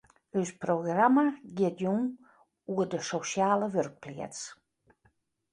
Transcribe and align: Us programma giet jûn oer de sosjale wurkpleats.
Us 0.39 0.49
programma 0.63 1.25
giet 1.57 1.75
jûn 1.81 2.01
oer 2.71 2.87
de 2.91 2.99
sosjale 3.09 3.67
wurkpleats. 3.73 4.41